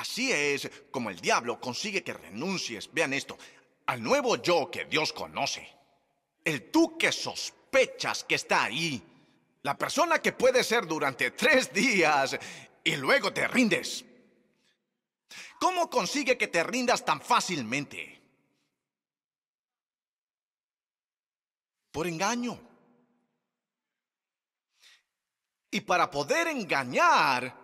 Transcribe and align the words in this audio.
Así 0.00 0.32
es 0.32 0.70
como 0.90 1.10
el 1.10 1.20
diablo 1.20 1.60
consigue 1.60 2.02
que 2.02 2.14
renuncies, 2.14 2.90
vean 2.90 3.12
esto, 3.12 3.36
al 3.84 4.02
nuevo 4.02 4.36
yo 4.36 4.70
que 4.70 4.86
Dios 4.86 5.12
conoce. 5.12 5.68
El 6.42 6.70
tú 6.70 6.96
que 6.96 7.12
sospechas 7.12 8.24
que 8.24 8.36
está 8.36 8.64
ahí. 8.64 9.02
La 9.60 9.76
persona 9.76 10.22
que 10.22 10.32
puede 10.32 10.64
ser 10.64 10.86
durante 10.86 11.32
tres 11.32 11.70
días 11.70 12.38
y 12.82 12.96
luego 12.96 13.30
te 13.30 13.46
rindes. 13.46 14.02
¿Cómo 15.60 15.90
consigue 15.90 16.38
que 16.38 16.48
te 16.48 16.64
rindas 16.64 17.04
tan 17.04 17.20
fácilmente? 17.20 18.22
Por 21.92 22.06
engaño. 22.06 22.58
Y 25.70 25.82
para 25.82 26.10
poder 26.10 26.48
engañar, 26.48 27.54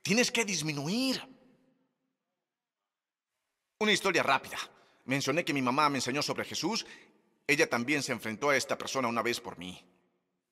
tienes 0.00 0.30
que 0.30 0.44
disminuir. 0.44 1.35
Una 3.86 3.92
historia 3.92 4.24
rápida. 4.24 4.58
Mencioné 5.04 5.44
que 5.44 5.54
mi 5.54 5.62
mamá 5.62 5.88
me 5.88 5.98
enseñó 5.98 6.20
sobre 6.20 6.44
Jesús. 6.44 6.84
Ella 7.46 7.70
también 7.70 8.02
se 8.02 8.10
enfrentó 8.10 8.50
a 8.50 8.56
esta 8.56 8.76
persona 8.76 9.06
una 9.06 9.22
vez 9.22 9.40
por 9.40 9.58
mí. 9.58 9.80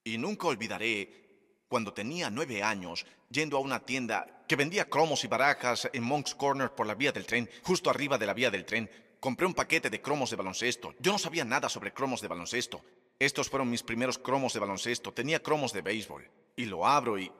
Y 0.04 0.18
nunca 0.18 0.46
olvidaré 0.46 1.64
cuando 1.66 1.92
tenía 1.92 2.30
nueve 2.30 2.62
años, 2.62 3.04
yendo 3.28 3.56
a 3.56 3.60
una 3.60 3.80
tienda 3.80 4.44
que 4.46 4.54
vendía 4.54 4.88
cromos 4.88 5.24
y 5.24 5.26
barajas 5.26 5.90
en 5.92 6.04
Monk's 6.04 6.32
Corner 6.36 6.76
por 6.76 6.86
la 6.86 6.94
vía 6.94 7.10
del 7.10 7.26
tren, 7.26 7.50
justo 7.64 7.90
arriba 7.90 8.18
de 8.18 8.26
la 8.26 8.34
vía 8.34 8.52
del 8.52 8.64
tren. 8.64 8.88
Compré 9.18 9.48
un 9.48 9.54
paquete 9.54 9.90
de 9.90 10.00
cromos 10.00 10.30
de 10.30 10.36
baloncesto. 10.36 10.94
Yo 11.00 11.10
no 11.10 11.18
sabía 11.18 11.44
nada 11.44 11.68
sobre 11.68 11.92
cromos 11.92 12.20
de 12.20 12.28
baloncesto. 12.28 12.84
Estos 13.18 13.50
fueron 13.50 13.68
mis 13.68 13.82
primeros 13.82 14.16
cromos 14.16 14.52
de 14.52 14.60
baloncesto. 14.60 15.12
Tenía 15.12 15.42
cromos 15.42 15.72
de 15.72 15.82
béisbol. 15.82 16.30
Y 16.54 16.66
lo 16.66 16.86
abro 16.86 17.18
y 17.18 17.32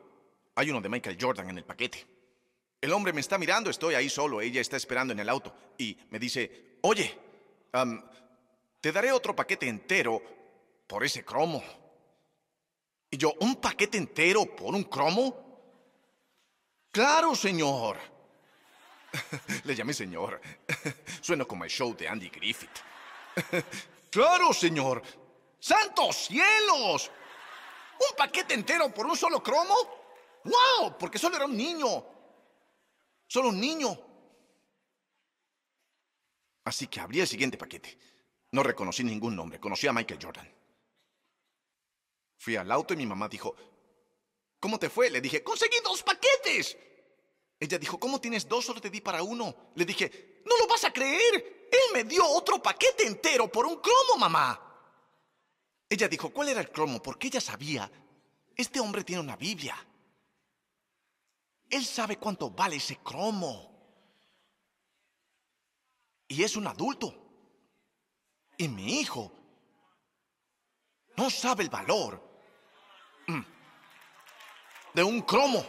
hay 0.56 0.70
uno 0.70 0.80
de 0.80 0.88
Michael 0.88 1.18
Jordan 1.20 1.50
en 1.50 1.58
el 1.58 1.64
paquete. 1.64 2.04
El 2.84 2.92
hombre 2.92 3.14
me 3.14 3.22
está 3.22 3.38
mirando, 3.38 3.70
estoy 3.70 3.94
ahí 3.94 4.10
solo, 4.10 4.42
ella 4.42 4.60
está 4.60 4.76
esperando 4.76 5.14
en 5.14 5.18
el 5.18 5.30
auto 5.30 5.54
y 5.78 5.96
me 6.10 6.18
dice, 6.18 6.76
oye, 6.82 7.18
te 8.78 8.92
daré 8.92 9.10
otro 9.10 9.34
paquete 9.34 9.66
entero 9.66 10.20
por 10.86 11.02
ese 11.02 11.24
cromo. 11.24 11.64
Y 13.10 13.16
yo, 13.16 13.32
¿un 13.40 13.56
paquete 13.56 13.96
entero 13.96 14.54
por 14.54 14.74
un 14.74 14.84
cromo? 14.84 15.80
Claro, 16.92 17.34
señor. 17.34 17.96
Le 19.64 19.74
llamé 19.74 19.94
señor. 19.94 20.38
Suena 21.22 21.46
como 21.46 21.64
el 21.64 21.70
show 21.70 21.96
de 21.96 22.06
Andy 22.06 22.28
Griffith. 22.28 22.80
claro, 24.10 24.52
señor. 24.52 25.02
¡Santos 25.58 26.26
cielos! 26.26 27.10
¿Un 28.10 28.14
paquete 28.14 28.52
entero 28.52 28.92
por 28.92 29.06
un 29.06 29.16
solo 29.16 29.42
cromo? 29.42 29.74
¡Wow! 30.44 30.98
Porque 30.98 31.18
solo 31.18 31.36
era 31.36 31.46
un 31.46 31.56
niño. 31.56 32.12
Solo 33.34 33.48
un 33.48 33.58
niño. 33.58 33.98
Así 36.62 36.86
que 36.86 37.00
abrí 37.00 37.18
el 37.18 37.26
siguiente 37.26 37.58
paquete. 37.58 37.98
No 38.52 38.62
reconocí 38.62 39.02
ningún 39.02 39.34
nombre. 39.34 39.58
Conocí 39.58 39.88
a 39.88 39.92
Michael 39.92 40.20
Jordan. 40.22 40.48
Fui 42.38 42.54
al 42.54 42.70
auto 42.70 42.94
y 42.94 42.96
mi 42.96 43.06
mamá 43.06 43.28
dijo, 43.28 43.56
¿cómo 44.60 44.78
te 44.78 44.88
fue? 44.88 45.10
Le 45.10 45.20
dije, 45.20 45.42
conseguí 45.42 45.78
dos 45.82 46.04
paquetes. 46.04 46.78
Ella 47.58 47.76
dijo, 47.76 47.98
¿cómo 47.98 48.20
tienes 48.20 48.46
dos? 48.48 48.66
Solo 48.66 48.80
te 48.80 48.88
di 48.88 49.00
para 49.00 49.24
uno. 49.24 49.72
Le 49.74 49.84
dije, 49.84 50.40
no 50.46 50.56
lo 50.56 50.68
vas 50.68 50.84
a 50.84 50.92
creer. 50.92 51.68
Él 51.72 51.92
me 51.92 52.04
dio 52.04 52.24
otro 52.24 52.62
paquete 52.62 53.04
entero 53.04 53.50
por 53.50 53.66
un 53.66 53.80
cromo, 53.80 54.16
mamá. 54.16 54.60
Ella 55.88 56.06
dijo, 56.06 56.30
¿cuál 56.30 56.50
era 56.50 56.60
el 56.60 56.70
cromo? 56.70 57.02
Porque 57.02 57.26
ella 57.26 57.40
sabía, 57.40 57.90
este 58.54 58.78
hombre 58.78 59.02
tiene 59.02 59.22
una 59.22 59.34
Biblia. 59.34 59.74
Él 61.70 61.84
sabe 61.84 62.16
cuánto 62.16 62.50
vale 62.50 62.76
ese 62.76 62.98
cromo. 62.98 63.70
Y 66.28 66.42
es 66.42 66.56
un 66.56 66.66
adulto. 66.66 67.14
Y 68.56 68.68
mi 68.68 69.00
hijo 69.00 69.32
no 71.16 71.30
sabe 71.30 71.64
el 71.64 71.70
valor 71.70 72.20
mm, 73.26 73.40
de 74.94 75.02
un 75.02 75.22
cromo. 75.22 75.64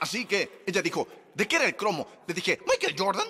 Así 0.00 0.24
que 0.26 0.62
ella 0.66 0.80
dijo, 0.80 1.06
¿de 1.34 1.46
qué 1.46 1.56
era 1.56 1.66
el 1.66 1.76
cromo? 1.76 2.06
Le 2.26 2.34
dije, 2.34 2.60
Michael 2.66 2.94
Jordan. 2.98 3.26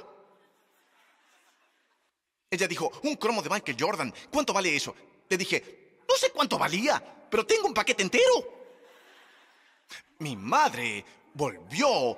Ella 2.51 2.69
dijo, 2.69 2.91
un 3.05 3.17
cromo 3.17 3.43
de 3.43 3.49
Michael 3.49 3.77
Jordan. 3.79 4.15
¿Cuánto 4.31 4.53
vale 4.53 4.77
eso? 4.77 4.95
Le 5.29 5.37
dije, 5.37 6.01
no 6.09 6.15
sé 6.17 6.31
cuánto 6.31 6.59
valía, 6.59 7.03
pero 7.31 7.47
tengo 7.47 7.67
un 7.67 7.75
paquete 7.75 8.03
entero. 8.03 8.62
Mi 10.19 10.37
madre 10.37 11.05
volvió 11.35 12.17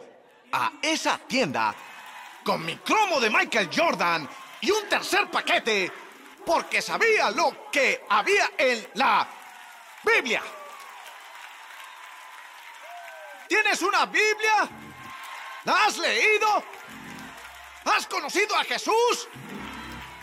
a 0.52 0.72
esa 0.82 1.18
tienda 1.18 1.74
con 2.44 2.64
mi 2.64 2.76
cromo 2.76 3.18
de 3.20 3.30
Michael 3.30 3.70
Jordan 3.74 4.28
y 4.60 4.70
un 4.70 4.88
tercer 4.88 5.30
paquete 5.30 5.90
porque 6.44 6.82
sabía 6.82 7.30
lo 7.30 7.70
que 7.70 8.04
había 8.08 8.52
en 8.58 8.86
la 8.94 9.26
Biblia. 10.04 10.42
¿Tienes 13.48 13.82
una 13.82 14.06
Biblia? 14.06 14.68
¿La 15.64 15.84
has 15.84 15.98
leído? 15.98 16.62
¿Has 17.84 18.06
conocido 18.06 18.56
a 18.56 18.64
Jesús? 18.64 19.28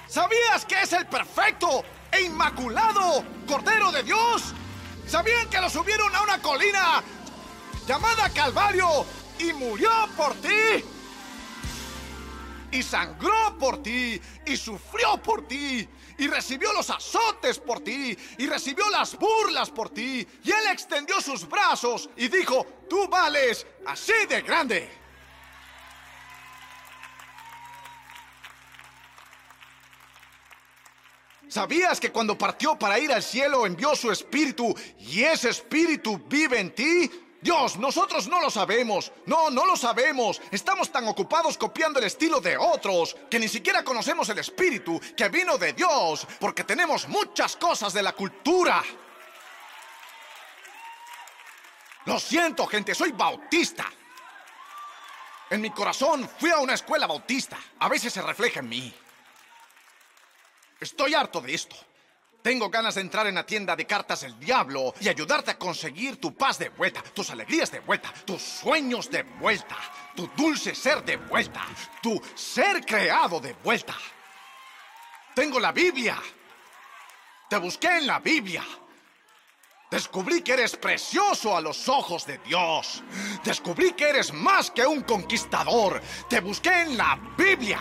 ¿Sabías 0.08 0.66
que 0.66 0.82
es 0.82 0.94
el 0.94 1.06
perfecto 1.08 1.84
e 2.12 2.22
inmaculado 2.22 3.24
Cordero 3.48 3.92
de 3.92 4.04
Dios? 4.04 4.54
¿Sabían 5.08 5.50
que 5.50 5.62
lo 5.62 5.70
subieron 5.70 6.16
a 6.16 6.22
una 6.22 6.42
colina 6.42 7.04
llamada 7.92 8.30
Calvario 8.30 9.06
y 9.38 9.52
murió 9.52 9.92
por 10.16 10.34
ti? 10.36 10.82
Y 12.72 12.82
sangró 12.82 13.58
por 13.60 13.84
ti 13.84 14.18
y 14.46 14.56
sufrió 14.56 15.22
por 15.22 15.46
ti 15.46 15.86
y 16.18 16.28
recibió 16.30 16.72
los 16.72 16.90
azotes 16.90 17.60
por 17.60 17.82
ti 17.82 18.18
y 18.38 18.48
recibió 18.48 18.90
las 18.92 19.18
burlas 19.18 19.70
por 19.70 19.90
ti. 19.90 20.26
Y 20.42 20.52
él 20.52 20.68
extendió 20.72 21.20
sus 21.20 21.46
brazos 21.50 22.10
y 22.16 22.30
dijo, 22.30 22.66
tú 22.90 23.10
vales 23.10 23.68
así 23.86 24.14
de 24.30 24.42
grande. 24.42 24.90
¿Sabías 31.50 32.00
que 32.00 32.14
cuando 32.14 32.38
partió 32.38 32.80
para 32.80 32.98
ir 33.00 33.12
al 33.12 33.22
cielo 33.22 33.66
envió 33.66 33.94
su 33.98 34.10
espíritu 34.10 34.74
y 34.98 35.24
ese 35.24 35.50
espíritu 35.50 36.18
vive 36.30 36.58
en 36.58 36.74
ti? 36.74 37.12
Dios, 37.42 37.78
nosotros 37.78 38.28
no 38.28 38.40
lo 38.40 38.52
sabemos. 38.52 39.12
No, 39.26 39.50
no 39.50 39.66
lo 39.66 39.76
sabemos. 39.76 40.42
Estamos 40.52 40.92
tan 40.92 41.08
ocupados 41.08 41.58
copiando 41.58 42.00
el 42.00 42.06
estilo 42.06 42.40
de 42.40 42.56
otros 42.56 43.16
que 43.30 43.40
ni 43.40 43.48
siquiera 43.48 43.84
conocemos 43.84 44.30
el 44.30 44.40
espíritu 44.40 45.02
que 45.18 45.30
vino 45.30 45.58
de 45.58 45.74
Dios 45.74 46.28
porque 46.40 46.64
tenemos 46.64 47.08
muchas 47.08 47.56
cosas 47.56 47.94
de 47.94 48.04
la 48.04 48.14
cultura. 48.14 48.84
Lo 52.06 52.20
siento, 52.20 52.68
gente, 52.68 52.94
soy 52.94 53.12
bautista. 53.12 53.92
En 55.50 55.62
mi 55.62 55.72
corazón 55.72 56.30
fui 56.40 56.52
a 56.52 56.60
una 56.60 56.76
escuela 56.76 57.08
bautista. 57.08 57.58
A 57.80 57.90
veces 57.90 58.14
se 58.14 58.22
refleja 58.22 58.60
en 58.60 58.70
mí. 58.70 58.94
Estoy 60.80 61.14
harto 61.14 61.42
de 61.42 61.54
esto. 61.54 61.76
Tengo 62.42 62.70
ganas 62.70 62.96
de 62.96 63.02
entrar 63.02 63.28
en 63.28 63.36
la 63.36 63.46
tienda 63.46 63.76
de 63.76 63.86
cartas 63.86 64.22
del 64.22 64.40
diablo 64.40 64.96
y 65.00 65.10
ayudarte 65.10 65.52
a 65.52 65.60
conseguir 65.60 66.20
tu 66.20 66.34
paz 66.34 66.58
de 66.58 66.70
vuelta, 66.70 67.04
tus 67.14 67.30
alegrías 67.30 67.72
de 67.72 67.80
vuelta, 67.82 68.12
tus 68.26 68.42
sueños 68.42 69.12
de 69.12 69.22
vuelta, 69.24 69.78
tu 70.16 70.28
dulce 70.36 70.74
ser 70.74 71.04
de 71.06 71.18
vuelta, 71.18 71.62
tu 72.02 72.20
ser 72.34 72.84
creado 72.84 73.40
de 73.40 73.54
vuelta. 73.64 73.96
Tengo 75.36 75.60
la 75.60 75.72
Biblia. 75.72 76.18
Te 77.48 77.58
busqué 77.58 77.98
en 77.98 78.08
la 78.08 78.20
Biblia. 78.20 78.64
Descubrí 79.92 80.42
que 80.42 80.54
eres 80.54 80.78
precioso 80.78 81.56
a 81.56 81.62
los 81.62 81.90
ojos 81.90 82.26
de 82.26 82.38
Dios. 82.40 83.04
Descubrí 83.44 83.92
que 83.92 84.10
eres 84.10 84.34
más 84.34 84.72
que 84.72 84.86
un 84.86 85.02
conquistador. 85.02 86.02
Te 86.30 86.40
busqué 86.40 86.84
en 86.84 86.98
la 86.98 87.20
Biblia. 87.38 87.80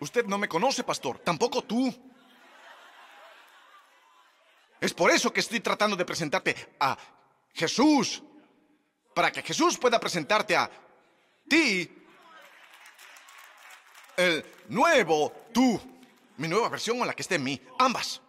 Usted 0.00 0.26
no 0.26 0.38
me 0.38 0.48
conoce, 0.48 0.84
pastor, 0.84 1.18
tampoco 1.18 1.62
tú. 1.62 1.94
Es 4.80 4.94
por 4.94 5.10
eso 5.10 5.32
que 5.32 5.40
estoy 5.40 5.60
tratando 5.60 5.96
de 5.96 6.04
presentarte 6.04 6.76
a 6.78 6.96
Jesús, 7.52 8.22
para 9.12 9.32
que 9.32 9.42
Jesús 9.42 9.76
pueda 9.76 9.98
presentarte 9.98 10.56
a 10.56 10.70
ti, 11.48 11.90
el 14.16 14.44
nuevo 14.68 15.46
tú, 15.52 15.80
mi 16.36 16.46
nueva 16.46 16.68
versión 16.68 17.00
o 17.00 17.04
la 17.04 17.14
que 17.14 17.22
esté 17.22 17.34
en 17.34 17.44
mí, 17.44 17.60
ambas. 17.78 18.20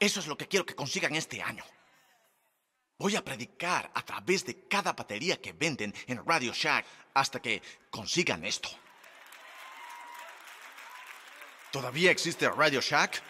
Eso 0.00 0.20
es 0.20 0.26
lo 0.26 0.36
que 0.36 0.48
quiero 0.48 0.64
que 0.64 0.74
consigan 0.74 1.14
este 1.14 1.42
año. 1.42 1.64
Voy 2.98 3.16
a 3.16 3.24
predicar 3.24 3.90
a 3.92 4.02
través 4.02 4.46
de 4.46 4.66
cada 4.68 4.92
batería 4.92 5.40
que 5.40 5.52
venden 5.52 5.94
en 6.06 6.24
Radio 6.24 6.52
Shack 6.52 6.86
hasta 7.12 7.40
que 7.40 7.62
consigan 7.90 8.44
esto. 8.44 8.68
¿Todavía 11.74 12.12
existe 12.12 12.48
Radio 12.48 12.80
Shack? 12.80 13.20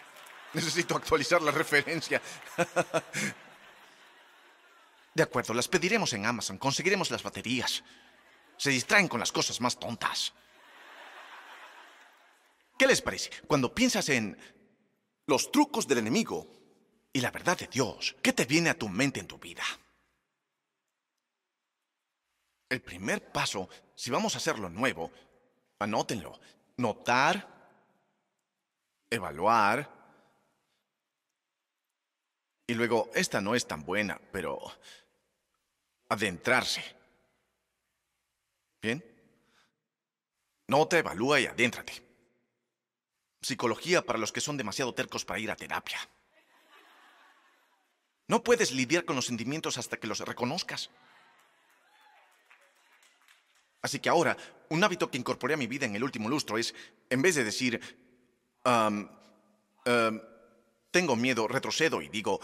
Necesito 0.53 0.95
actualizar 0.95 1.41
la 1.41 1.49
referencia. 1.49 2.21
De 5.15 5.23
acuerdo, 5.23 5.51
las 5.55 5.67
pediremos 5.67 6.13
en 6.13 6.27
Amazon, 6.27 6.59
conseguiremos 6.59 7.09
las 7.09 7.23
baterías. 7.23 7.83
Se 8.55 8.69
distraen 8.69 9.07
con 9.07 9.19
las 9.19 9.31
cosas 9.31 9.59
más 9.61 9.79
tontas. 9.79 10.31
¿Qué 12.77 12.85
les 12.85 13.01
parece? 13.01 13.31
Cuando 13.47 13.73
piensas 13.73 14.09
en 14.09 14.37
los 15.25 15.51
trucos 15.51 15.87
del 15.87 15.97
enemigo 15.97 16.47
y 17.11 17.21
la 17.21 17.31
verdad 17.31 17.57
de 17.57 17.65
Dios, 17.65 18.15
¿qué 18.21 18.31
te 18.31 18.45
viene 18.45 18.69
a 18.69 18.77
tu 18.77 18.87
mente 18.89 19.19
en 19.19 19.25
tu 19.25 19.39
vida? 19.39 19.63
El 22.69 22.83
primer 22.83 23.31
paso, 23.31 23.67
si 23.95 24.11
vamos 24.11 24.35
a 24.35 24.37
hacerlo 24.37 24.69
nuevo, 24.69 25.11
anótenlo. 25.79 26.39
Notar, 26.77 27.54
evaluar, 29.09 29.95
y 32.67 32.73
luego, 32.73 33.11
esta 33.13 33.41
no 33.41 33.53
es 33.53 33.67
tan 33.67 33.85
buena, 33.85 34.19
pero 34.31 34.59
adentrarse. 36.09 36.83
¿Bien? 38.81 39.03
Nota, 40.67 40.97
evalúa 40.97 41.39
y 41.39 41.45
adéntrate. 41.45 42.01
Psicología 43.41 44.01
para 44.01 44.17
los 44.17 44.31
que 44.31 44.41
son 44.41 44.57
demasiado 44.57 44.93
tercos 44.95 45.25
para 45.25 45.39
ir 45.39 45.51
a 45.51 45.55
terapia. 45.55 45.99
No 48.27 48.43
puedes 48.43 48.71
lidiar 48.71 49.05
con 49.05 49.15
los 49.15 49.27
sentimientos 49.27 49.77
hasta 49.77 49.97
que 49.97 50.07
los 50.07 50.19
reconozcas. 50.19 50.89
Así 53.83 53.99
que 53.99 54.09
ahora, 54.09 54.35
un 54.69 54.83
hábito 54.83 55.11
que 55.11 55.19
incorporé 55.19 55.53
a 55.53 55.57
mi 55.57 55.67
vida 55.67 55.85
en 55.85 55.95
el 55.95 56.03
último 56.03 56.27
lustro 56.27 56.57
es, 56.57 56.73
en 57.11 57.21
vez 57.21 57.35
de 57.35 57.43
decir, 57.43 58.04
tengo 60.91 61.15
miedo, 61.15 61.47
retrocedo 61.47 62.01
y 62.01 62.09
digo, 62.09 62.39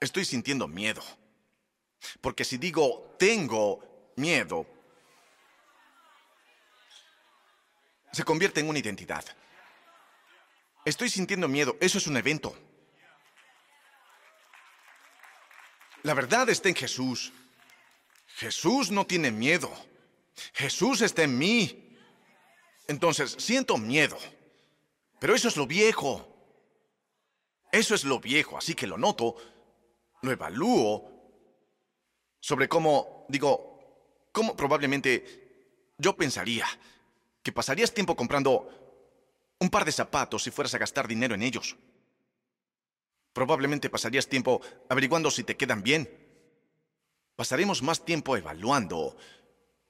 estoy 0.00 0.24
sintiendo 0.24 0.66
miedo. 0.66 1.02
Porque 2.20 2.44
si 2.44 2.58
digo, 2.58 3.16
tengo 3.18 4.12
miedo, 4.16 4.66
se 8.12 8.24
convierte 8.24 8.60
en 8.60 8.68
una 8.68 8.78
identidad. 8.78 9.24
Estoy 10.84 11.08
sintiendo 11.08 11.48
miedo, 11.48 11.76
eso 11.80 11.98
es 11.98 12.06
un 12.06 12.16
evento. 12.16 12.56
La 16.02 16.14
verdad 16.14 16.48
está 16.50 16.68
en 16.68 16.74
Jesús. 16.74 17.32
Jesús 18.36 18.90
no 18.90 19.06
tiene 19.06 19.30
miedo. 19.30 19.72
Jesús 20.52 21.00
está 21.00 21.22
en 21.22 21.38
mí. 21.38 21.98
Entonces, 22.86 23.34
siento 23.38 23.78
miedo. 23.78 24.18
Pero 25.24 25.34
eso 25.34 25.48
es 25.48 25.56
lo 25.56 25.66
viejo. 25.66 26.28
Eso 27.72 27.94
es 27.94 28.04
lo 28.04 28.20
viejo, 28.20 28.58
así 28.58 28.74
que 28.74 28.86
lo 28.86 28.98
noto, 28.98 29.34
lo 30.20 30.30
evalúo 30.30 31.02
sobre 32.40 32.68
cómo, 32.68 33.24
digo, 33.30 34.28
cómo 34.32 34.54
probablemente 34.54 35.94
yo 35.96 36.14
pensaría 36.14 36.66
que 37.42 37.52
pasarías 37.52 37.94
tiempo 37.94 38.14
comprando 38.14 38.68
un 39.60 39.70
par 39.70 39.86
de 39.86 39.92
zapatos 39.92 40.42
si 40.42 40.50
fueras 40.50 40.74
a 40.74 40.78
gastar 40.78 41.08
dinero 41.08 41.34
en 41.34 41.42
ellos. 41.42 41.74
Probablemente 43.32 43.88
pasarías 43.88 44.28
tiempo 44.28 44.60
averiguando 44.90 45.30
si 45.30 45.42
te 45.42 45.56
quedan 45.56 45.82
bien. 45.82 46.06
Pasaremos 47.34 47.82
más 47.82 48.04
tiempo 48.04 48.36
evaluando 48.36 49.16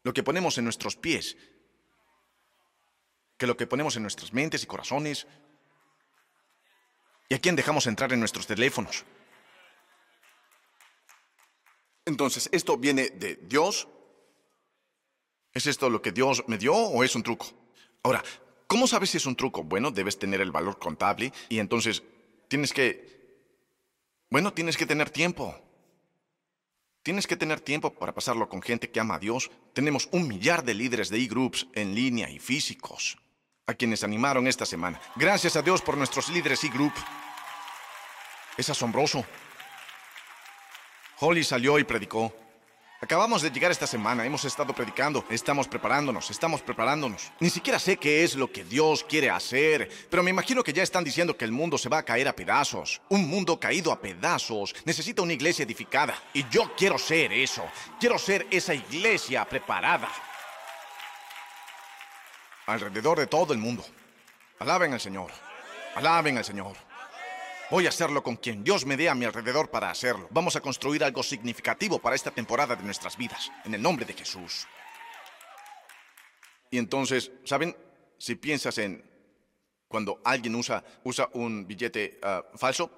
lo 0.05 0.15
que 0.15 0.23
ponemos 0.23 0.59
en 0.59 0.65
nuestros 0.65 0.95
pies 0.95 1.37
que 3.37 3.47
lo 3.47 3.57
que 3.57 3.67
ponemos 3.67 3.97
en 3.97 4.03
nuestras 4.03 4.33
mentes 4.33 4.63
y 4.63 4.67
corazones 4.67 5.27
¿Y 7.29 7.35
a 7.35 7.39
quién 7.39 7.57
dejamos 7.57 7.87
entrar 7.87 8.13
en 8.13 8.21
nuestros 8.21 8.47
teléfonos? 8.47 9.05
Entonces, 12.05 12.49
¿esto 12.53 12.77
viene 12.77 13.09
de 13.09 13.37
Dios? 13.37 13.89
¿Es 15.53 15.67
esto 15.67 15.89
lo 15.89 16.03
que 16.03 16.13
Dios 16.13 16.45
me 16.49 16.59
dio 16.59 16.75
o 16.75 17.03
es 17.03 17.15
un 17.15 17.23
truco? 17.23 17.47
Ahora, 18.03 18.23
¿cómo 18.67 18.87
sabes 18.87 19.11
si 19.11 19.17
es 19.17 19.27
un 19.27 19.37
truco? 19.37 19.65
Bueno, 19.65 19.91
debes 19.91 20.19
tener 20.19 20.41
el 20.41 20.51
valor 20.51 20.79
contable 20.79 21.33
y 21.49 21.59
entonces 21.59 22.03
tienes 22.49 22.73
que... 22.73 23.15
Bueno, 24.29 24.53
tienes 24.53 24.77
que 24.77 24.85
tener 24.85 25.09
tiempo. 25.09 25.59
Tienes 27.03 27.27
que 27.27 27.37
tener 27.37 27.61
tiempo 27.61 27.95
para 27.95 28.15
pasarlo 28.15 28.49
con 28.49 28.61
gente 28.61 28.91
que 28.91 29.01
ama 29.01 29.15
a 29.15 29.19
Dios. 29.19 29.51
Tenemos 29.73 30.09
un 30.13 30.29
millar 30.29 30.65
de 30.65 30.75
líderes 30.75 31.09
de 31.09 31.19
e-groups 31.19 31.69
en 31.75 31.95
línea 31.95 32.29
y 32.29 32.39
físicos 32.39 33.17
a 33.67 33.75
quienes 33.75 34.05
animaron 34.05 34.47
esta 34.47 34.67
semana. 34.67 35.01
Gracias 35.17 35.57
a 35.57 35.63
Dios 35.63 35.81
por 35.81 35.97
nuestros 35.97 36.29
líderes 36.29 36.63
y 36.65 36.69
group. 36.69 36.93
Es 38.59 38.69
asombroso. 38.69 39.25
Holly 41.21 41.43
salió 41.45 41.79
y 41.79 41.85
predicó. 41.85 42.35
Acabamos 43.01 43.43
de 43.43 43.51
llegar 43.51 43.71
esta 43.71 43.87
semana, 43.87 44.25
hemos 44.25 44.45
estado 44.47 44.75
predicando, 44.75 45.27
estamos 45.29 45.69
preparándonos, 45.69 46.31
estamos 46.31 46.63
preparándonos. 46.63 47.33
Ni 47.41 47.51
siquiera 47.51 47.79
sé 47.79 47.99
qué 47.99 48.25
es 48.25 48.35
lo 48.35 48.51
que 48.51 48.65
Dios 48.65 49.05
quiere 49.05 49.29
hacer, 49.29 49.91
pero 50.09 50.23
me 50.23 50.31
imagino 50.31 50.63
que 50.63 50.73
ya 50.73 50.83
están 50.83 51.05
diciendo 51.05 51.37
que 51.37 51.45
el 51.45 51.53
mundo 51.53 51.77
se 51.77 51.91
va 51.91 51.99
a 51.99 52.05
caer 52.05 52.29
a 52.29 52.37
pedazos. 52.37 53.03
Un 53.11 53.29
mundo 53.29 53.61
caído 53.61 53.93
a 53.93 54.01
pedazos 54.01 54.75
necesita 54.87 55.21
una 55.21 55.35
iglesia 55.35 55.65
edificada. 55.65 56.15
Y 56.33 56.49
yo 56.49 56.75
quiero 56.77 56.99
ser 56.99 57.33
eso, 57.33 57.65
quiero 58.01 58.19
ser 58.19 58.47
esa 58.51 58.75
iglesia 58.75 59.45
preparada 59.47 60.09
alrededor 62.67 63.19
de 63.19 63.27
todo 63.27 63.53
el 63.53 63.59
mundo. 63.59 63.85
Alaben 64.59 64.93
al 64.93 65.01
Señor. 65.01 65.31
Alaben 65.95 66.39
al 66.39 66.45
Señor. 66.45 66.77
Voy 67.71 67.87
a 67.87 67.89
hacerlo 67.89 68.23
con 68.23 68.37
quien 68.37 68.63
Dios 68.63 68.85
me 68.85 68.97
dé 68.97 69.09
a 69.09 69.15
mi 69.15 69.25
alrededor 69.25 69.71
para 69.71 69.91
hacerlo. 69.91 70.29
Vamos 70.31 70.55
a 70.57 70.61
construir 70.61 71.03
algo 71.03 71.23
significativo 71.23 71.99
para 71.99 72.15
esta 72.15 72.31
temporada 72.31 72.77
de 72.77 72.85
nuestras 72.85 73.17
vidas, 73.17 73.51
en 73.65 73.75
el 73.75 73.83
nombre 73.83 74.05
de 74.05 74.13
Jesús. 74.13 74.67
Y 76.71 76.79
entonces, 76.79 77.31
¿saben? 77.45 77.77
Si 78.19 78.35
piensas 78.37 78.79
en 78.79 79.03
cuando 79.89 80.21
alguien 80.25 80.55
usa, 80.55 80.85
usa 81.05 81.31
un 81.35 81.67
billete 81.67 82.19
ah, 82.23 82.45
falso, 82.55 82.91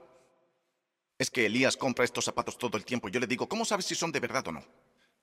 es 1.19 1.31
que 1.31 1.47
Elías 1.47 1.77
compra 1.77 2.05
estos 2.05 2.25
zapatos 2.25 2.59
todo 2.59 2.77
el 2.77 2.85
tiempo. 2.85 3.09
Yo 3.09 3.21
le 3.21 3.27
digo, 3.27 3.49
¿cómo 3.49 3.65
sabes 3.65 3.87
si 3.87 3.95
son 3.95 4.13
de 4.13 4.21
verdad 4.21 4.47
o 4.49 4.53
no? 4.53 4.65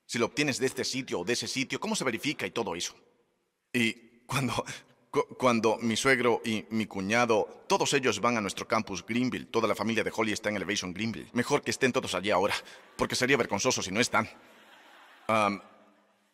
Si 0.06 0.18
lo 0.18 0.26
obtienes 0.26 0.58
de 0.58 0.66
este 0.66 0.84
sitio 0.84 1.20
o 1.20 1.24
de 1.24 1.32
ese 1.32 1.46
sitio, 1.46 1.80
¿cómo 1.80 1.96
se 1.96 2.04
verifica 2.04 2.46
y 2.46 2.50
todo 2.50 2.74
eso? 2.74 2.94
Y 3.72 4.13
cuando, 4.26 4.64
cuando 5.38 5.78
mi 5.78 5.96
suegro 5.96 6.42
y 6.44 6.64
mi 6.70 6.86
cuñado, 6.86 7.64
todos 7.68 7.92
ellos 7.94 8.20
van 8.20 8.36
a 8.36 8.40
nuestro 8.40 8.66
campus 8.66 9.04
Greenville, 9.06 9.46
toda 9.46 9.68
la 9.68 9.74
familia 9.74 10.02
de 10.02 10.12
Holly 10.14 10.32
está 10.32 10.48
en 10.48 10.56
Elevation 10.56 10.92
Greenville. 10.92 11.28
Mejor 11.32 11.62
que 11.62 11.70
estén 11.70 11.92
todos 11.92 12.14
allí 12.14 12.30
ahora, 12.30 12.54
porque 12.96 13.14
sería 13.14 13.36
vergonzoso 13.36 13.82
si 13.82 13.90
no 13.90 14.00
están. 14.00 14.28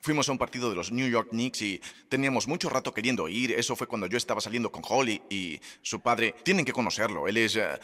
fuimos 0.00 0.28
a 0.28 0.32
un 0.32 0.38
partido 0.38 0.70
de 0.70 0.76
los 0.76 0.90
New 0.92 1.08
York 1.08 1.28
Knicks 1.30 1.62
y 1.62 1.80
teníamos 2.08 2.48
mucho 2.48 2.70
rato 2.70 2.94
queriendo 2.94 3.28
ir. 3.28 3.52
Eso 3.52 3.76
fue 3.76 3.86
cuando 3.86 4.06
yo 4.06 4.16
estaba 4.16 4.40
saliendo 4.40 4.72
con 4.72 4.82
Holly 4.88 5.20
y 5.28 5.60
su 5.82 6.00
padre. 6.00 6.34
Tienen 6.42 6.64
que 6.64 6.72
conocerlo. 6.72 7.28
Él 7.28 7.36
es. 7.36 7.56
Eh, 7.56 7.78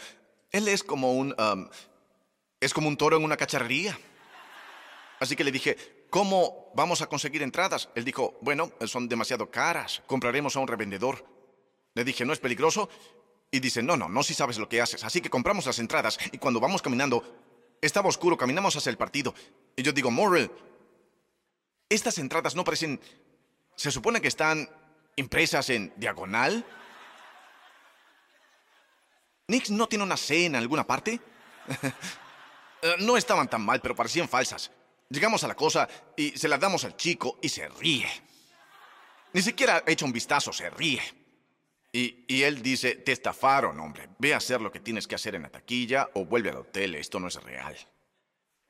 él 0.51 0.67
es 0.67 0.83
como 0.83 1.13
un. 1.13 1.35
es 2.59 2.73
como 2.73 2.87
un 2.87 2.97
toro 2.97 3.17
en 3.17 3.23
una 3.23 3.37
cacharrería. 3.37 3.97
Así 5.19 5.35
que 5.35 5.43
le 5.43 5.51
dije, 5.51 5.96
¿cómo 6.09 6.71
vamos 6.75 7.01
a 7.01 7.07
conseguir 7.07 7.41
entradas? 7.41 7.89
Él 7.95 8.05
dijo, 8.05 8.37
bueno, 8.41 8.71
son 8.85 9.07
demasiado 9.07 9.49
caras, 9.49 10.01
compraremos 10.07 10.55
a 10.55 10.59
un 10.59 10.67
revendedor. 10.67 11.25
Le 11.93 12.03
dije, 12.03 12.25
¿no 12.25 12.33
es 12.33 12.39
peligroso? 12.39 12.89
Y 13.49 13.59
dice, 13.59 13.81
no, 13.81 13.97
no, 13.97 14.09
no 14.09 14.23
si 14.23 14.33
sabes 14.33 14.57
lo 14.57 14.69
que 14.69 14.81
haces. 14.81 15.03
Así 15.03 15.21
que 15.21 15.29
compramos 15.29 15.65
las 15.65 15.79
entradas 15.79 16.17
y 16.31 16.37
cuando 16.37 16.59
vamos 16.59 16.81
caminando, 16.81 17.23
estaba 17.81 18.09
oscuro, 18.09 18.37
caminamos 18.37 18.75
hacia 18.75 18.89
el 18.89 18.97
partido. 18.97 19.33
Y 19.75 19.83
yo 19.83 19.91
digo, 19.91 20.11
Morrell, 20.11 20.51
estas 21.89 22.17
entradas 22.17 22.55
no 22.55 22.63
parecen... 22.63 22.99
Se 23.75 23.91
supone 23.91 24.21
que 24.21 24.27
están 24.27 24.67
impresas 25.15 25.69
en 25.69 25.93
diagonal. 25.97 26.65
¿Nix 29.47 29.69
no 29.69 29.87
tiene 29.87 30.03
una 30.03 30.17
C 30.17 30.45
en 30.45 30.55
alguna 30.55 30.85
parte? 30.85 31.19
Eh, 32.79 32.93
no 32.99 33.17
estaban 33.17 33.49
tan 33.49 33.65
mal, 33.65 33.81
pero 33.81 33.95
parecían 33.95 34.29
falsas. 34.29 34.69
Llegamos 35.09 35.43
a 35.43 35.47
la 35.47 35.55
cosa 35.55 35.87
y 36.15 36.31
se 36.31 36.47
la 36.47 36.57
damos 36.57 36.83
al 36.83 36.97
chico 36.97 37.39
y 37.41 37.49
se 37.49 37.67
ríe. 37.67 38.09
Ni 39.33 39.41
siquiera 39.41 39.83
echa 39.85 40.05
un 40.05 40.11
vistazo, 40.11 40.51
se 40.51 40.69
ríe. 40.69 41.01
Y, 41.93 42.43
él 42.43 42.61
dice, 42.61 42.95
te 42.95 43.11
estafaron, 43.11 43.79
hombre. 43.79 44.09
Ve 44.19 44.33
a 44.33 44.37
hacer 44.37 44.61
lo 44.61 44.71
que 44.71 44.79
tienes 44.79 45.07
que 45.07 45.15
hacer 45.15 45.33
en 45.33 45.43
la 45.43 45.49
taquilla 45.49 46.09
o 46.13 46.25
vuelve 46.25 46.49
al 46.49 46.57
hotel, 46.57 46.95
esto 46.95 47.19
no 47.19 47.27
es 47.27 47.41
real. 47.41 47.75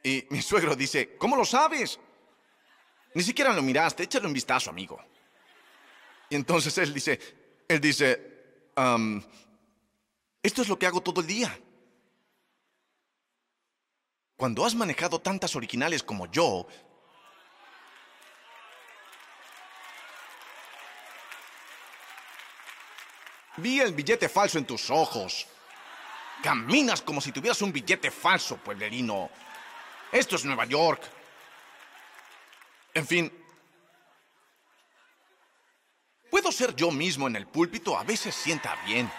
Y 0.03 0.25
mi 0.29 0.41
suegro 0.41 0.75
dice, 0.75 1.17
¿cómo 1.17 1.35
lo 1.35 1.43
sabes? 1.43 1.99
Ni 3.13 3.23
siquiera 3.23 3.51
lo 3.51 3.61
miraste, 3.61 4.03
échale 4.03 4.27
un 4.27 4.33
vistazo, 4.33 4.69
amigo. 4.69 5.03
Y 6.29 6.35
entonces 6.35 6.77
él 6.77 6.93
dice, 6.93 7.19
él 7.67 7.81
dice, 7.81 8.71
esto 10.41 10.61
es 10.61 10.69
lo 10.69 10.79
que 10.79 10.85
hago 10.85 11.01
todo 11.01 11.19
el 11.19 11.27
día. 11.27 11.59
Cuando 14.37 14.63
has 14.63 14.75
manejado 14.75 15.19
tantas 15.19 15.55
originales 15.55 16.03
como 16.03 16.27
yo, 16.27 16.67
vi 23.57 23.79
el 23.81 23.93
billete 23.93 24.29
falso 24.29 24.59
en 24.59 24.65
tus 24.65 24.91
ojos. 24.91 25.47
Caminas 26.43 27.01
como 27.01 27.19
si 27.19 27.31
tuvieras 27.31 27.63
un 27.63 27.73
billete 27.73 28.11
falso, 28.11 28.57
pueblerino. 28.57 29.31
Esto 30.11 30.35
es 30.35 30.45
Nueva 30.45 30.65
York. 30.65 31.01
En 32.93 33.07
fin, 33.07 33.31
puedo 36.29 36.51
ser 36.51 36.75
yo 36.75 36.91
mismo 36.91 37.27
en 37.27 37.37
el 37.37 37.47
púlpito, 37.47 37.97
a 37.97 38.03
veces 38.03 38.35
sienta 38.35 38.75
bien. 38.85 39.11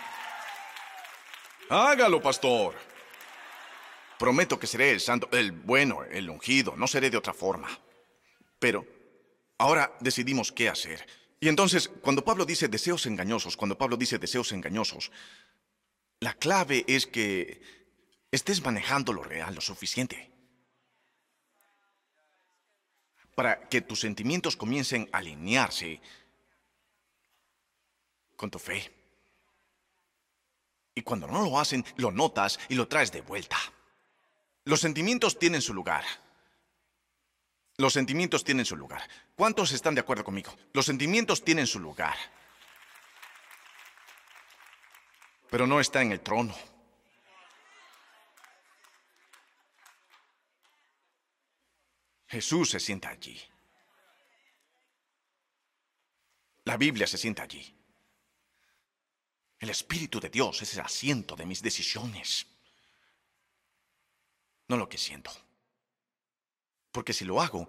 Hágalo, 1.68 2.22
pastor. 2.22 2.76
Prometo 4.18 4.58
que 4.58 4.66
seré 4.66 4.90
el 4.90 5.00
santo, 5.00 5.28
el 5.32 5.52
bueno, 5.52 6.04
el 6.04 6.28
ungido, 6.28 6.74
no 6.76 6.86
seré 6.86 7.10
de 7.10 7.16
otra 7.16 7.32
forma. 7.32 7.68
Pero 8.58 8.84
ahora 9.58 9.96
decidimos 10.00 10.50
qué 10.52 10.68
hacer. 10.68 11.06
Y 11.40 11.48
entonces, 11.48 11.88
cuando 12.02 12.24
Pablo 12.24 12.44
dice 12.44 12.68
deseos 12.68 13.06
engañosos, 13.06 13.56
cuando 13.56 13.78
Pablo 13.78 13.96
dice 13.96 14.18
deseos 14.18 14.50
engañosos, 14.52 15.12
la 16.20 16.34
clave 16.34 16.84
es 16.88 17.06
que 17.06 17.62
estés 18.32 18.62
manejando 18.62 19.12
lo 19.12 19.22
real 19.22 19.54
lo 19.54 19.60
suficiente 19.60 20.32
para 23.38 23.68
que 23.68 23.80
tus 23.82 24.00
sentimientos 24.00 24.56
comiencen 24.56 25.08
a 25.12 25.18
alinearse 25.18 26.00
con 28.34 28.50
tu 28.50 28.58
fe. 28.58 28.92
Y 30.92 31.02
cuando 31.02 31.28
no 31.28 31.44
lo 31.44 31.60
hacen, 31.60 31.84
lo 31.98 32.10
notas 32.10 32.58
y 32.68 32.74
lo 32.74 32.88
traes 32.88 33.12
de 33.12 33.20
vuelta. 33.20 33.56
Los 34.68 34.80
sentimientos 34.80 35.38
tienen 35.38 35.62
su 35.62 35.72
lugar. 35.72 36.04
Los 37.78 37.94
sentimientos 37.94 38.44
tienen 38.44 38.66
su 38.66 38.76
lugar. 38.76 39.08
¿Cuántos 39.34 39.72
están 39.72 39.94
de 39.94 40.02
acuerdo 40.02 40.22
conmigo? 40.22 40.54
Los 40.74 40.84
sentimientos 40.84 41.42
tienen 41.42 41.66
su 41.66 41.80
lugar. 41.80 42.14
Pero 45.48 45.66
no 45.66 45.80
está 45.80 46.02
en 46.02 46.12
el 46.12 46.20
trono. 46.20 46.54
Jesús 52.26 52.68
se 52.68 52.78
sienta 52.78 53.08
allí. 53.08 53.40
La 56.64 56.76
Biblia 56.76 57.06
se 57.06 57.16
sienta 57.16 57.44
allí. 57.44 57.74
El 59.60 59.70
Espíritu 59.70 60.20
de 60.20 60.28
Dios 60.28 60.60
es 60.60 60.74
el 60.74 60.80
asiento 60.80 61.36
de 61.36 61.46
mis 61.46 61.62
decisiones, 61.62 62.46
no 64.68 64.76
lo 64.76 64.88
que 64.88 64.98
siento. 64.98 65.30
Porque 66.92 67.12
si 67.12 67.24
lo 67.24 67.40
hago, 67.40 67.68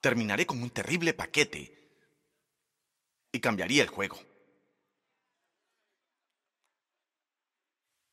terminaré 0.00 0.46
con 0.46 0.62
un 0.62 0.70
terrible 0.70 1.14
paquete 1.14 1.74
y 3.32 3.40
cambiaría 3.40 3.82
el 3.82 3.88
juego. 3.88 4.18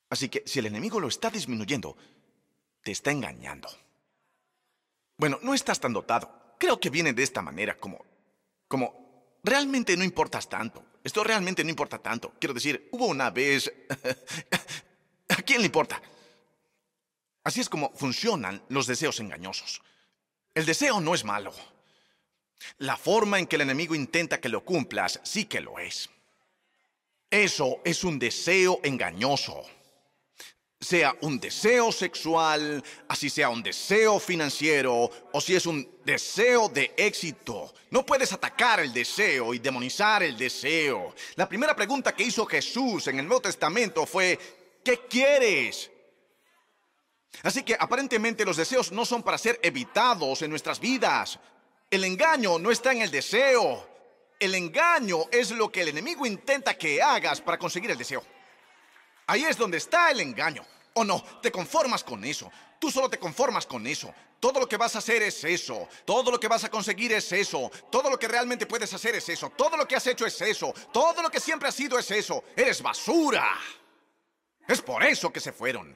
Así 0.09 0.27
que 0.27 0.43
si 0.45 0.59
el 0.59 0.65
enemigo 0.65 0.99
lo 0.99 1.07
está 1.07 1.29
disminuyendo, 1.29 1.95
te 2.83 2.91
está 2.91 3.11
engañando. 3.11 3.69
Bueno, 5.17 5.39
no 5.41 5.53
estás 5.53 5.79
tan 5.79 5.93
dotado. 5.93 6.55
Creo 6.59 6.79
que 6.79 6.89
viene 6.89 7.13
de 7.13 7.23
esta 7.23 7.41
manera, 7.41 7.79
como, 7.79 8.03
como, 8.67 9.39
realmente 9.43 9.95
no 9.95 10.03
importas 10.03 10.49
tanto. 10.49 10.83
Esto 11.03 11.23
realmente 11.23 11.63
no 11.63 11.69
importa 11.69 11.99
tanto. 11.99 12.33
Quiero 12.39 12.53
decir, 12.53 12.89
hubo 12.91 13.05
una 13.05 13.29
vez... 13.29 13.71
¿A 15.29 15.35
quién 15.43 15.59
le 15.61 15.67
importa? 15.67 16.01
Así 17.43 17.61
es 17.61 17.69
como 17.69 17.91
funcionan 17.95 18.63
los 18.69 18.87
deseos 18.87 19.19
engañosos. 19.19 19.81
El 20.53 20.65
deseo 20.65 20.99
no 21.01 21.15
es 21.15 21.23
malo. 21.23 21.53
La 22.77 22.97
forma 22.97 23.39
en 23.39 23.47
que 23.47 23.55
el 23.55 23.63
enemigo 23.63 23.95
intenta 23.95 24.39
que 24.39 24.49
lo 24.49 24.63
cumplas 24.63 25.19
sí 25.23 25.45
que 25.45 25.61
lo 25.61 25.79
es. 25.79 26.09
Eso 27.29 27.81
es 27.83 28.03
un 28.03 28.19
deseo 28.19 28.79
engañoso 28.83 29.65
sea 30.81 31.15
un 31.21 31.39
deseo 31.39 31.91
sexual, 31.91 32.83
así 33.07 33.29
sea 33.29 33.49
un 33.49 33.61
deseo 33.61 34.19
financiero 34.19 35.09
o 35.31 35.39
si 35.39 35.55
es 35.55 35.67
un 35.67 35.87
deseo 36.03 36.69
de 36.69 36.91
éxito. 36.97 37.71
No 37.91 38.03
puedes 38.03 38.33
atacar 38.33 38.79
el 38.79 38.91
deseo 38.91 39.53
y 39.53 39.59
demonizar 39.59 40.23
el 40.23 40.35
deseo. 40.35 41.13
La 41.35 41.47
primera 41.47 41.75
pregunta 41.75 42.15
que 42.15 42.23
hizo 42.23 42.47
Jesús 42.47 43.07
en 43.07 43.19
el 43.19 43.27
Nuevo 43.27 43.43
Testamento 43.43 44.07
fue, 44.07 44.39
¿qué 44.83 45.01
quieres? 45.07 45.91
Así 47.43 47.63
que 47.63 47.75
aparentemente 47.79 48.45
los 48.45 48.57
deseos 48.57 48.91
no 48.91 49.05
son 49.05 49.23
para 49.23 49.37
ser 49.37 49.59
evitados 49.63 50.41
en 50.41 50.49
nuestras 50.49 50.79
vidas. 50.79 51.39
El 51.89 52.03
engaño 52.03 52.59
no 52.59 52.71
está 52.71 52.91
en 52.91 53.01
el 53.01 53.11
deseo. 53.11 53.87
El 54.39 54.55
engaño 54.55 55.25
es 55.31 55.51
lo 55.51 55.71
que 55.71 55.81
el 55.81 55.89
enemigo 55.89 56.25
intenta 56.25 56.73
que 56.75 57.01
hagas 57.01 57.41
para 57.41 57.57
conseguir 57.57 57.91
el 57.91 57.97
deseo. 57.97 58.23
Ahí 59.27 59.43
es 59.43 59.57
donde 59.57 59.77
está 59.77 60.11
el 60.11 60.19
engaño. 60.19 60.65
¿O 60.93 61.03
no? 61.03 61.23
Te 61.41 61.51
conformas 61.51 62.03
con 62.03 62.23
eso. 62.25 62.51
Tú 62.79 62.91
solo 62.91 63.09
te 63.09 63.17
conformas 63.17 63.65
con 63.65 63.85
eso. 63.87 64.13
Todo 64.39 64.59
lo 64.59 64.67
que 64.67 64.75
vas 64.75 64.95
a 64.95 64.99
hacer 64.99 65.21
es 65.21 65.43
eso. 65.43 65.87
Todo 66.03 66.31
lo 66.31 66.39
que 66.39 66.47
vas 66.47 66.63
a 66.63 66.69
conseguir 66.69 67.13
es 67.13 67.31
eso. 67.31 67.71
Todo 67.91 68.09
lo 68.09 68.17
que 68.17 68.27
realmente 68.27 68.65
puedes 68.65 68.91
hacer 68.93 69.15
es 69.15 69.29
eso. 69.29 69.51
Todo 69.51 69.77
lo 69.77 69.87
que 69.87 69.95
has 69.95 70.07
hecho 70.07 70.25
es 70.25 70.41
eso. 70.41 70.73
Todo 70.91 71.21
lo 71.21 71.29
que 71.29 71.39
siempre 71.39 71.69
has 71.69 71.75
sido 71.75 71.97
es 71.99 72.09
eso. 72.09 72.43
Eres 72.55 72.81
basura. 72.81 73.47
Es 74.67 74.81
por 74.81 75.03
eso 75.03 75.31
que 75.31 75.39
se 75.39 75.51
fueron. 75.51 75.95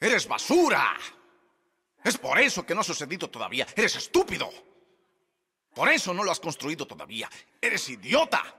Eres 0.00 0.26
basura. 0.26 0.96
Es 2.04 2.16
por 2.16 2.38
eso 2.38 2.64
que 2.64 2.74
no 2.74 2.80
ha 2.80 2.84
sucedido 2.84 3.28
todavía. 3.28 3.66
Eres 3.74 3.96
estúpido. 3.96 4.50
Por 5.74 5.88
eso 5.88 6.14
no 6.14 6.24
lo 6.24 6.30
has 6.30 6.40
construido 6.40 6.86
todavía. 6.86 7.28
Eres 7.60 7.88
idiota. 7.88 8.54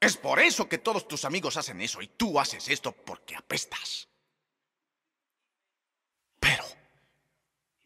Es 0.00 0.16
por 0.16 0.38
eso 0.38 0.68
que 0.68 0.78
todos 0.78 1.08
tus 1.08 1.24
amigos 1.24 1.56
hacen 1.56 1.80
eso 1.80 2.02
y 2.02 2.08
tú 2.08 2.38
haces 2.38 2.68
esto 2.68 2.92
porque 2.92 3.34
apestas. 3.34 4.08
Pero, 6.38 6.64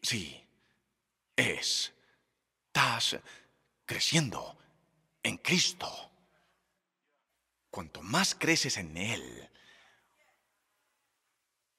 sí, 0.02 0.44
es, 1.36 1.92
estás 2.66 3.18
creciendo 3.86 4.58
en 5.22 5.36
Cristo. 5.38 5.88
Cuanto 7.70 8.02
más 8.02 8.34
creces 8.34 8.78
en 8.78 8.96
Él, 8.96 9.50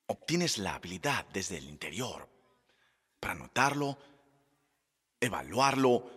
obtienes 0.10 0.58
la 0.58 0.76
habilidad 0.76 1.26
desde 1.32 1.58
el 1.58 1.70
interior 1.70 2.28
para 3.20 3.36
notarlo, 3.36 3.98
evaluarlo 5.20 6.10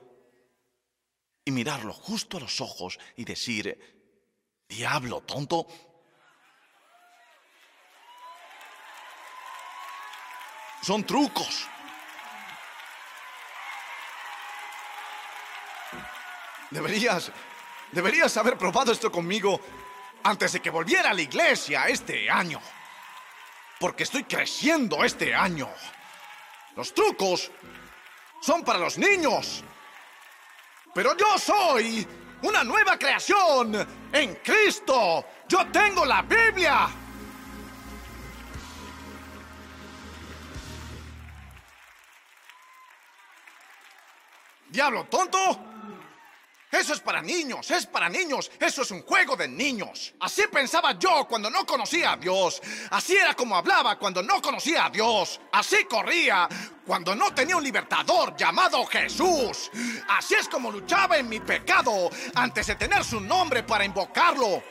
y 1.45 1.51
mirarlo 1.51 1.93
justo 1.93 2.39
a 2.39 2.41
los 2.41 2.61
ojos 2.61 2.99
y 3.17 3.25
decir, 3.25 4.65
Diablo, 4.67 5.21
tonto. 5.23 5.67
Son 10.83 11.05
trucos. 11.05 11.69
Deberías, 16.71 17.31
deberías 17.93 18.35
haber 18.39 18.57
probado 18.57 18.91
esto 18.91 19.13
conmigo 19.13 19.61
antes 20.23 20.53
de 20.53 20.61
que 20.61 20.71
volviera 20.71 21.11
a 21.11 21.15
la 21.15 21.21
iglesia 21.21 21.89
este 21.89 22.31
año. 22.31 22.59
Porque 23.83 24.05
estoy 24.05 24.23
creciendo 24.23 25.03
este 25.03 25.35
año. 25.35 25.69
Los 26.77 26.95
trucos 26.95 27.51
son 28.41 28.63
para 28.63 28.79
los 28.79 28.97
niños. 28.97 29.65
Pero 30.95 31.17
yo 31.17 31.37
soy 31.37 32.07
una 32.43 32.63
nueva 32.63 32.97
creación 32.97 33.75
en 34.13 34.37
Cristo. 34.37 35.27
Yo 35.49 35.67
tengo 35.73 36.05
la 36.05 36.23
Biblia. 36.23 36.91
Diablo 44.69 45.07
tonto. 45.07 45.72
Eso 46.73 46.95
es 46.95 47.01
para 47.01 47.21
niños, 47.21 47.71
es 47.71 47.85
para 47.85 48.09
niños, 48.09 48.51
eso 48.59 48.81
es 48.81 48.91
un 48.91 49.03
juego 49.03 49.37
de 49.37 49.47
niños. 49.47 50.15
Así 50.21 50.45
pensaba 50.51 50.99
yo 50.99 51.27
cuando 51.29 51.51
no 51.51 51.67
conocía 51.67 52.13
a 52.13 52.17
Dios. 52.17 52.63
Así 52.91 53.15
era 53.15 53.35
como 53.35 53.55
hablaba 53.55 53.99
cuando 53.99 54.23
no 54.23 54.41
conocía 54.41 54.87
a 54.87 54.91
Dios. 54.91 55.39
Así 55.53 55.85
corría 55.85 56.49
cuando 56.87 57.15
no 57.15 57.35
tenía 57.35 57.59
un 57.59 57.63
libertador 57.63 58.35
llamado 58.35 58.87
Jesús. 58.87 59.71
Así 60.09 60.35
es 60.35 60.49
como 60.49 60.73
luchaba 60.73 61.19
en 61.19 61.29
mi 61.29 61.41
pecado 61.41 62.09
antes 62.35 62.69
de 62.69 62.77
tener 62.77 63.05
su 63.05 63.21
nombre 63.21 63.65
para 63.65 63.85
invocarlo. 63.85 64.63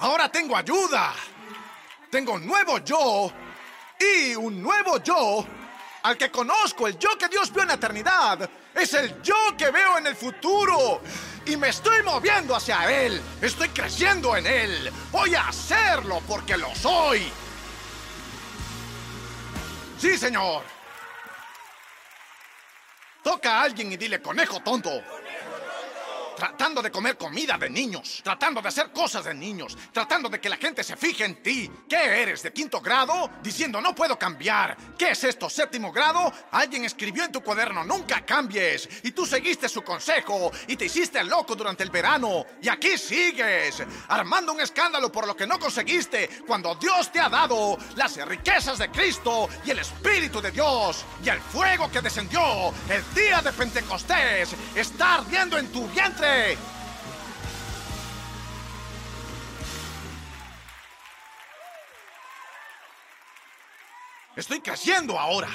Ahora 0.00 0.30
tengo 0.30 0.54
ayuda. 0.54 1.14
Tengo 2.10 2.34
un 2.34 2.46
nuevo 2.46 2.76
yo 2.84 3.32
y 3.98 4.34
un 4.34 4.62
nuevo 4.62 5.02
yo 5.02 5.46
al 6.06 6.16
que 6.16 6.30
conozco, 6.30 6.86
el 6.86 6.96
yo 7.00 7.18
que 7.18 7.26
Dios 7.26 7.52
vio 7.52 7.62
en 7.62 7.68
la 7.68 7.74
eternidad, 7.74 8.48
es 8.72 8.94
el 8.94 9.20
yo 9.22 9.34
que 9.58 9.72
veo 9.72 9.98
en 9.98 10.06
el 10.06 10.14
futuro. 10.14 11.00
Y 11.44 11.56
me 11.56 11.70
estoy 11.70 12.00
moviendo 12.04 12.54
hacia 12.54 12.88
Él. 12.88 13.20
Estoy 13.42 13.70
creciendo 13.70 14.36
en 14.36 14.46
Él. 14.46 14.92
Voy 15.10 15.34
a 15.34 15.48
hacerlo 15.48 16.22
porque 16.28 16.56
lo 16.56 16.72
soy. 16.76 17.28
Sí, 19.98 20.16
Señor. 20.16 20.62
Toca 23.24 23.58
a 23.58 23.62
alguien 23.62 23.90
y 23.90 23.96
dile, 23.96 24.22
conejo 24.22 24.60
tonto. 24.60 25.02
Tratando 26.36 26.82
de 26.82 26.90
comer 26.90 27.16
comida 27.16 27.56
de 27.58 27.70
niños, 27.70 28.20
tratando 28.22 28.62
de 28.62 28.68
hacer 28.68 28.92
cosas 28.92 29.24
de 29.24 29.34
niños, 29.34 29.76
tratando 29.92 30.28
de 30.28 30.40
que 30.40 30.48
la 30.48 30.56
gente 30.56 30.84
se 30.84 30.96
fije 30.96 31.24
en 31.24 31.42
ti. 31.42 31.70
¿Qué 31.88 31.96
eres, 31.96 32.42
de 32.42 32.52
quinto 32.52 32.80
grado? 32.80 33.30
Diciendo 33.42 33.80
no 33.80 33.94
puedo 33.94 34.18
cambiar. 34.18 34.76
¿Qué 34.98 35.10
es 35.10 35.24
esto, 35.24 35.48
séptimo 35.48 35.90
grado? 35.92 36.32
Alguien 36.52 36.84
escribió 36.84 37.24
en 37.24 37.32
tu 37.32 37.42
cuaderno, 37.42 37.84
nunca 37.84 38.24
cambies. 38.24 38.88
Y 39.02 39.12
tú 39.12 39.26
seguiste 39.26 39.68
su 39.68 39.82
consejo 39.82 40.52
y 40.66 40.76
te 40.76 40.84
hiciste 40.84 41.24
loco 41.24 41.56
durante 41.56 41.82
el 41.82 41.90
verano. 41.90 42.44
Y 42.62 42.68
aquí 42.68 42.98
sigues, 42.98 43.82
armando 44.08 44.52
un 44.52 44.60
escándalo 44.60 45.10
por 45.10 45.26
lo 45.26 45.34
que 45.34 45.46
no 45.46 45.58
conseguiste 45.58 46.28
cuando 46.46 46.74
Dios 46.74 47.10
te 47.10 47.20
ha 47.20 47.28
dado 47.28 47.78
las 47.96 48.16
riquezas 48.26 48.78
de 48.78 48.90
Cristo 48.90 49.48
y 49.64 49.70
el 49.70 49.78
Espíritu 49.78 50.40
de 50.40 50.50
Dios 50.50 51.04
y 51.24 51.28
el 51.28 51.40
fuego 51.40 51.90
que 51.90 52.00
descendió 52.00 52.72
el 52.88 53.14
día 53.14 53.40
de 53.40 53.52
Pentecostés 53.52 54.50
está 54.74 55.14
ardiendo 55.16 55.58
en 55.58 55.68
tu 55.68 55.86
vientre. 55.88 56.25
Estoy 64.36 64.60
creciendo 64.60 65.18
ahora. 65.18 65.48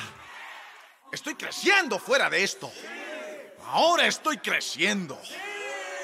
Estoy 1.11 1.35
creciendo 1.35 1.99
fuera 1.99 2.29
de 2.29 2.43
esto. 2.43 2.71
Ahora 3.67 4.07
estoy 4.07 4.37
creciendo. 4.39 5.21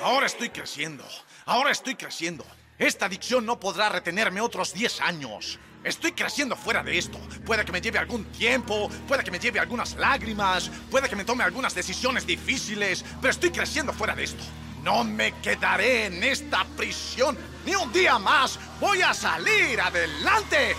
Ahora 0.02 0.28
estoy 0.28 0.50
creciendo. 0.52 1.04
Ahora 1.46 1.72
estoy 1.72 1.96
creciendo. 1.96 2.46
Esta 2.78 3.08
adicción 3.08 3.46
no 3.48 3.60
podrá 3.60 3.90
retenerme 3.90 4.42
otros 4.42 4.74
10 4.74 5.02
años. 5.02 5.60
Estoy 5.84 6.12
creciendo 6.12 6.56
fuera 6.56 6.84
de 6.84 6.98
esto. 6.98 7.20
Puede 7.46 7.64
que 7.64 7.72
me 7.72 7.82
lleve 7.82 8.00
algún 8.00 8.26
tiempo, 8.26 8.90
puede 9.08 9.24
que 9.24 9.32
me 9.32 9.40
lleve 9.40 9.60
algunas 9.60 9.96
lágrimas, 9.96 10.70
puede 10.92 11.08
que 11.08 11.16
me 11.16 11.24
tome 11.24 11.44
algunas 11.44 11.74
decisiones 11.74 12.26
difíciles, 12.26 13.06
pero 13.22 13.32
estoy 13.32 13.52
creciendo 13.52 13.94
fuera 13.94 14.16
de 14.16 14.24
esto. 14.24 14.44
No 14.84 15.04
me 15.04 15.34
quedaré 15.42 16.06
en 16.06 16.24
esta 16.24 16.66
prisión 16.76 17.38
ni 17.66 17.76
un 17.76 17.92
día 17.92 18.18
más. 18.20 18.60
Voy 18.80 19.02
a 19.02 19.14
salir 19.14 19.80
adelante. 19.82 20.76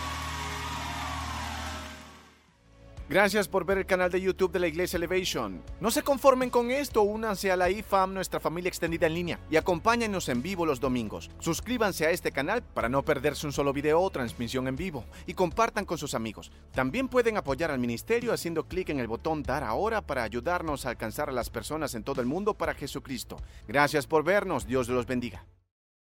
Gracias 3.08 3.48
por 3.48 3.64
ver 3.64 3.78
el 3.78 3.86
canal 3.86 4.10
de 4.10 4.20
YouTube 4.20 4.52
de 4.52 4.58
la 4.58 4.66
Iglesia 4.66 4.98
Elevation. 4.98 5.62
No 5.80 5.90
se 5.90 6.02
conformen 6.02 6.50
con 6.50 6.70
esto, 6.70 7.00
únanse 7.00 7.50
a 7.50 7.56
la 7.56 7.70
IFAM, 7.70 8.12
nuestra 8.12 8.38
familia 8.38 8.68
extendida 8.68 9.06
en 9.06 9.14
línea, 9.14 9.40
y 9.50 9.56
acompáñenos 9.56 10.28
en 10.28 10.42
vivo 10.42 10.66
los 10.66 10.78
domingos. 10.78 11.30
Suscríbanse 11.38 12.04
a 12.04 12.10
este 12.10 12.32
canal 12.32 12.62
para 12.62 12.90
no 12.90 13.02
perderse 13.02 13.46
un 13.46 13.54
solo 13.54 13.72
video 13.72 14.02
o 14.02 14.10
transmisión 14.10 14.68
en 14.68 14.76
vivo, 14.76 15.06
y 15.24 15.32
compartan 15.32 15.86
con 15.86 15.96
sus 15.96 16.12
amigos. 16.12 16.52
También 16.74 17.08
pueden 17.08 17.38
apoyar 17.38 17.70
al 17.70 17.78
ministerio 17.78 18.30
haciendo 18.30 18.68
clic 18.68 18.90
en 18.90 19.00
el 19.00 19.08
botón 19.08 19.42
Dar 19.42 19.64
ahora 19.64 20.02
para 20.02 20.22
ayudarnos 20.22 20.84
a 20.84 20.90
alcanzar 20.90 21.30
a 21.30 21.32
las 21.32 21.48
personas 21.48 21.94
en 21.94 22.04
todo 22.04 22.20
el 22.20 22.26
mundo 22.26 22.52
para 22.52 22.74
Jesucristo. 22.74 23.38
Gracias 23.66 24.06
por 24.06 24.22
vernos, 24.22 24.66
Dios 24.66 24.86
los 24.90 25.06
bendiga. 25.06 25.46